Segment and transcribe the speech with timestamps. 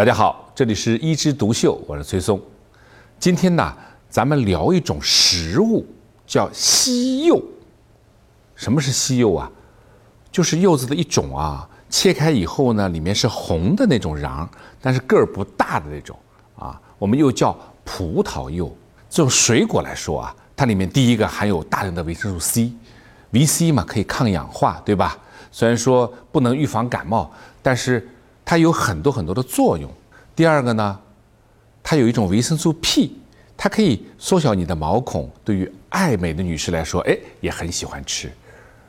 [0.00, 2.40] 大家好，这里是一枝独秀，我是崔松。
[3.18, 3.76] 今天呢，
[4.08, 5.84] 咱们聊一种食物，
[6.26, 7.38] 叫西柚。
[8.54, 9.52] 什么是西柚啊？
[10.32, 11.68] 就是柚子的一种啊。
[11.90, 14.48] 切开以后呢，里面是红的那种瓤，
[14.80, 16.18] 但是个儿不大的那种
[16.56, 16.80] 啊。
[16.98, 17.54] 我们又叫
[17.84, 18.74] 葡萄柚。
[19.10, 25.18] 这种水果来说啊，它里面第一个含有大量的维生素 C，V C 嘛可以抗氧化，对吧？
[25.52, 27.30] 虽然说不能预防感冒，
[27.60, 28.08] 但是。
[28.50, 29.88] 它有很多很多的作用。
[30.34, 30.98] 第二个呢，
[31.84, 33.16] 它有一种维生素 P，
[33.56, 35.30] 它可以缩小你的毛孔。
[35.44, 38.28] 对于爱美的女士来说，哎，也很喜欢吃。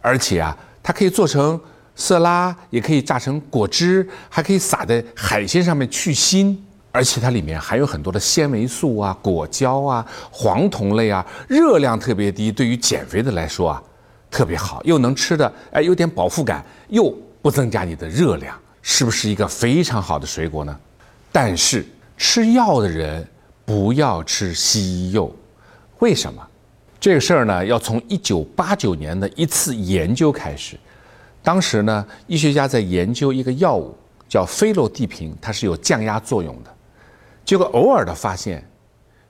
[0.00, 1.60] 而且啊，它可以做成
[1.96, 6.56] 色拉，也可以榨成果汁，还可以撒在海鲜上面去腥。
[6.92, 13.82] 而且它里面含有很多的纤维素啊、果胶啊、黄酮类啊，热量特别低，对于减肥的来说啊，
[14.30, 18.56] 特别好，又能吃的，哎，有点饱腹感，又不增加你的热量。
[18.82, 20.78] 是不是一个非常好的水果呢？
[21.30, 21.84] 但是
[22.16, 23.26] 吃药的人
[23.64, 25.30] 不要吃西柚，
[25.98, 26.46] 为什么？
[26.98, 30.78] 这个事儿呢，要从一九八九年的一次研究开始。
[31.42, 33.96] 当时呢，医学家在研究一个药物，
[34.28, 36.74] 叫菲洛地平，它是有降压作用的。
[37.44, 38.66] 结果偶尔的发现，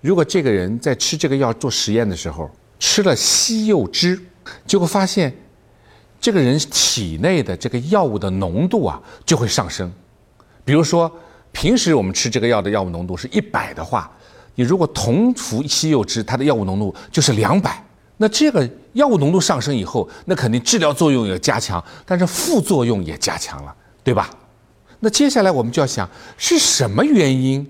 [0.01, 4.19] 如果这个人在吃这个药做实验的时候吃了西柚汁，
[4.67, 5.35] 结果发现。
[6.21, 9.91] 这个人体内的这个药物的浓度啊就会上升，
[10.65, 11.11] 比如说
[11.53, 14.11] 平时我们吃这个药的药物浓度是一百的话，
[14.55, 17.83] 你如果同服西柚汁，它的药物浓度就是两百。
[18.17, 24.29] 那这个药物浓度上升以后，那肯定治疗作用也加强，但是副作用也加强了，对吧？
[24.99, 27.65] 那接下来我们就要想是什么原因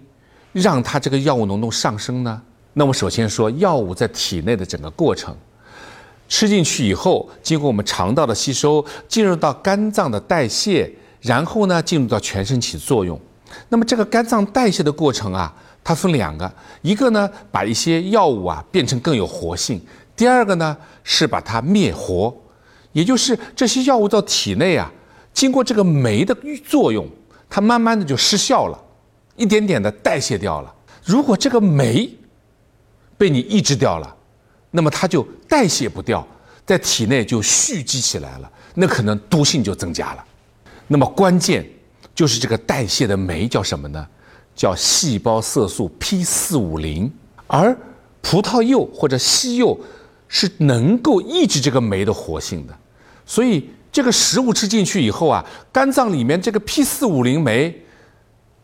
[0.52, 2.40] 让它这个药物浓度上升呢？
[2.72, 5.36] 那我首先说药物在体内的整个过程。
[6.28, 13.18] 吃进去以后，经过我们肠道的吸收，进入到肝脏的代谢，然后呢，进入到全身起作用。
[13.70, 19.80] 那么这个肝脏代谢的过程啊，它分两个，一个呢把一些药物啊变成更有活性，
[20.14, 22.36] 第二个呢是把它灭活，
[22.92, 24.92] 也就是这些药物到体内啊，
[25.32, 27.08] 经过这个酶的作用，
[27.48, 28.78] 它慢慢的就失效了，
[29.36, 30.74] 一点点的代谢掉了。
[31.02, 32.06] 如果这个酶
[33.16, 34.16] 被你抑制掉了。
[34.70, 36.26] 那么它就代谢不掉，
[36.66, 40.24] 在体内就蓄积起来了，那可能毒性就增加了。
[40.86, 41.66] 那么关键
[42.14, 44.06] 就是这个代谢的酶叫什么呢？
[44.54, 47.10] 叫细胞色素 P 四五零。
[47.46, 47.74] 而
[48.20, 49.78] 葡萄柚或者西柚
[50.28, 52.76] 是能够抑制这个酶的活性的，
[53.24, 55.42] 所以这个食物吃进去以后啊，
[55.72, 57.74] 肝脏里面这个 P 四五零酶，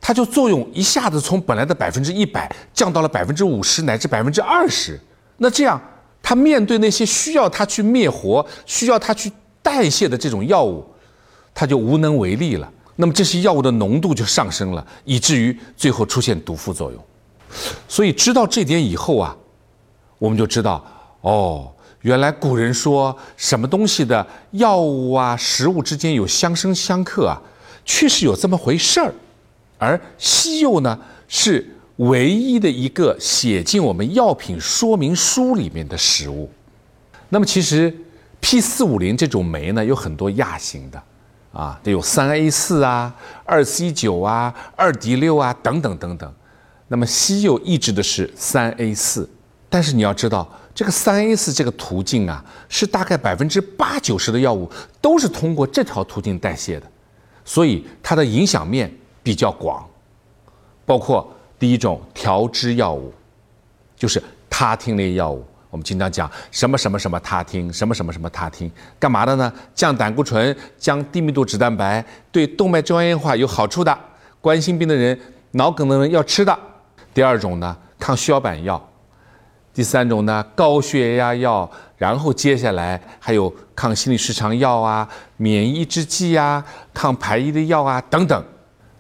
[0.03, 5.01] 它就作用一下子从本来的百分之一百降到了百分之五十乃至百分之二十。
[5.39, 5.81] 那这样。
[6.27, 9.31] 他面对那些需要他去灭活、需要他去
[9.63, 10.83] 代谢的这种药物，
[11.55, 12.73] 他就无能为力了。
[12.97, 17.05] 那么这些药物的浓度就上升了，以至于最后出现毒副作用。
[17.87, 19.37] 所以知道这点以后啊，
[20.19, 20.83] 我们就知道
[21.21, 21.71] 哦，
[22.01, 27.37] 原来古人说什么东西的药物啊、食物之间有相生相克啊，
[27.85, 29.13] 确实有这么回事儿。
[29.77, 30.99] 而西柚呢
[31.29, 31.71] 是。
[31.97, 36.51] 唯一的一个写进我们药品说明书里面的食物，
[37.29, 37.95] 那么其实
[38.41, 41.01] P 四五零这种酶呢有很多亚型的，
[41.53, 46.35] 啊，得有三 A 四啊、二 C 九啊、二 D 六啊等等等等。
[46.89, 49.31] 那么西柚抑制的是三 A 四，
[49.71, 54.69] 但是你要知道，这个三 A 四这个途径啊，是大概百分之八九十的药物
[55.01, 56.87] 都是通过这条途径代谢的，
[57.45, 59.89] 所以它的影响面比较广，
[60.85, 61.31] 包括。
[61.65, 63.11] 第一种调脂药物，
[63.97, 65.43] 就是他汀类药物。
[65.71, 69.51] 我们经常讲什么什么什么他汀，什么什么什么他汀，干嘛的呢？
[69.75, 73.99] 降胆固醇，降低密度脂蛋白，对动脉粥样硬化有好处的。
[74.43, 75.19] 冠心病的人、
[75.53, 76.55] 脑梗的人要吃的。
[77.15, 78.91] 第二种呢，抗血小板药。
[79.73, 81.71] 第三种呢，高血压药。
[81.97, 85.09] 然后接下来还有抗心理失常药啊，
[85.39, 88.45] 免疫抑制剂啊，抗排异的药啊等等。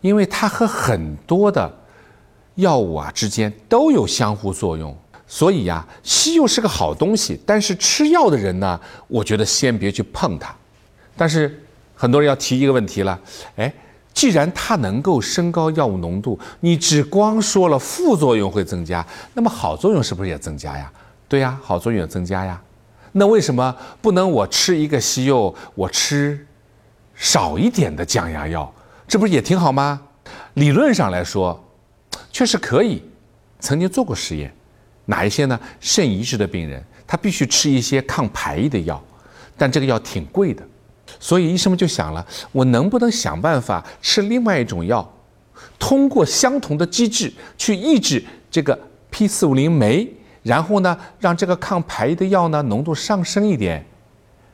[0.00, 1.70] 因为它和很多的。
[2.56, 4.96] 药物啊之间都有相互作用，
[5.26, 7.40] 所以呀，西柚是个好东西。
[7.44, 10.54] 但是吃药的人呢，我觉得先别去碰它。
[11.16, 11.62] 但是
[11.94, 13.18] 很多人要提一个问题了，
[13.56, 13.72] 哎，
[14.12, 20.92] 既然它能够升高药物浓度，你只光说了副作用会增加，那么好作用是不是也增加呀？
[21.26, 22.60] 对呀，好作用也增加呀。
[23.12, 26.46] 那为什么不能我吃一个西柚，我吃
[27.14, 28.72] 少一点的降压药，
[29.08, 30.00] 这不是也挺好吗？
[30.54, 31.63] 理论上来说。
[32.34, 33.00] 确实可以，
[33.60, 34.52] 曾经做过实验，
[35.04, 35.58] 哪一些呢？
[35.78, 39.00] 肾移植的病人，他必须吃一些抗排异的药，
[39.56, 40.66] 但这个药挺贵的，
[41.20, 45.08] 所以医生们就想了，我能不能想办法吃另外一种药，
[45.78, 48.76] 通过相同的机制去抑制这个
[49.10, 53.86] P 四五零酶，然后呢，让这个抗排异的药呢浓度上升一点，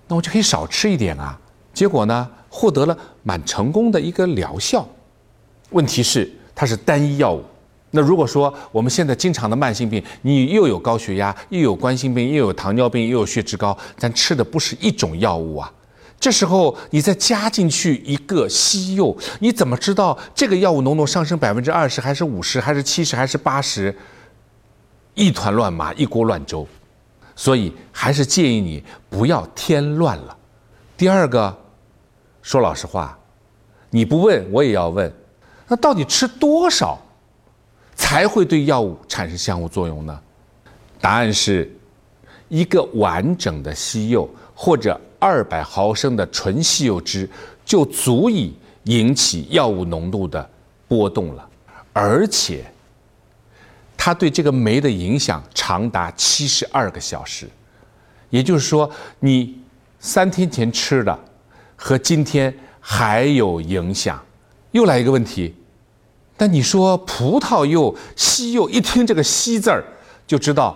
[0.07, 1.41] 那我就可以少吃一点啊。
[1.73, 4.87] 结果呢，获得了蛮成功的一个疗效。
[5.71, 7.43] 问题是它是单一药物。
[7.93, 15.73] 那如果说我们现在经常的慢性病，你又有高血压，又有冠心病，又有糖尿病，又有血脂高，咱吃的不是一种药物啊。
[16.21, 23.95] 这时候你再加进去一个西柚，你怎么知道这个药物浓度上升百分之二十，还是五十，还是七十，还是八十？
[25.15, 26.67] 一团乱麻，一锅乱粥。
[27.35, 30.37] 所以还是建议你不要添乱了。
[30.95, 31.57] 第二个，
[32.43, 33.19] 说老实话，
[33.89, 35.11] 你不问我也要问，
[35.67, 36.99] 那到底吃多少
[38.01, 40.21] 才会对药物产生相互作用呢？
[41.01, 41.71] 答案是，
[42.49, 45.01] 一个完整的西柚或者。
[45.23, 47.29] 二百毫升的纯西柚汁
[47.63, 48.55] 就足以
[48.85, 50.51] 引起药物浓度的
[50.89, 51.47] 波动了，
[51.93, 52.65] 而且
[53.99, 57.47] 它对这个酶的影响长达七十二个小时，
[58.31, 59.61] 也就是说，你
[59.99, 61.19] 三天前吃的
[61.77, 64.19] 和今天还有影响。
[64.71, 65.55] 又来一个问题，
[66.41, 69.85] 但你说葡萄柚、西柚，一听这个“西”字儿
[70.27, 70.75] 就知道。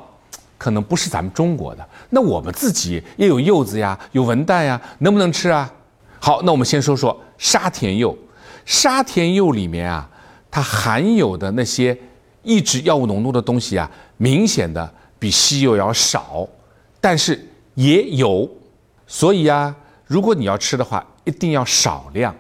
[0.59, 5.73] 可能不是咱们中国的，那我们自己也有柚子呀，有文旦呀，能不能吃啊？
[6.21, 8.15] 好，那我们先说说沙田柚。
[8.67, 10.07] 沙田柚里面啊，
[10.51, 11.99] 它含有的那些
[12.43, 16.47] 抑制药物浓度的东西啊，明显的比西柚要少，
[17.01, 17.43] 但是
[17.75, 18.47] 也有。
[19.07, 19.75] 所以啊，
[20.07, 22.35] 如果你要吃的话，一定要少量。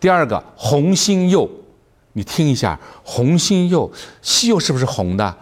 [0.00, 1.50] 第二个，红心柚，
[2.20, 3.90] 你听一下，红心柚，
[4.20, 5.34] 西柚是不是红的？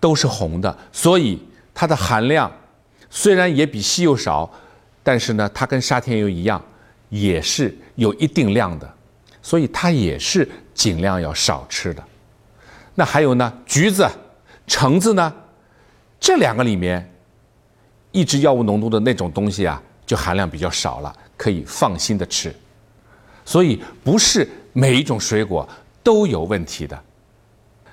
[0.00, 1.40] 都是红的，所以。
[1.76, 2.48] 它的含量
[3.10, 4.48] 虽然也比西柚少，
[5.02, 6.64] 但是呢，它跟沙田柚一样，
[7.08, 8.88] 也是有一定量的，
[9.42, 12.00] 所以它也是尽量要少吃的。
[12.94, 14.08] 那还有呢，橘子、
[14.68, 15.34] 橙子呢，
[16.20, 17.12] 这两个里面
[18.12, 22.54] 抑制药物浓度的那种东西啊，就含量比较少了，可以放心的吃。
[23.44, 25.68] 所以不是每一种水果
[26.04, 27.02] 都有问题的，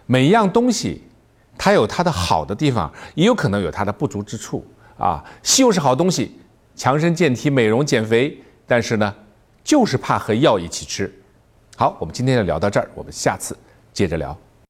[0.06, 1.02] 每一样东西。
[1.58, 4.66] 它有它的好的地方，也有可能有它的不足之处
[4.98, 5.24] 啊。
[5.44, 6.40] 西柚是好东西，
[6.76, 8.36] 强身健体、美容减肥，
[8.66, 9.14] 但是呢，
[9.64, 11.14] 就是怕和药一起吃。
[11.76, 13.56] 好，我们今天就聊到这儿，我们下次
[13.94, 14.36] 接着聊。